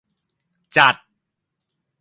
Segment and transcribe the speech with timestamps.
[0.75, 0.95] จัด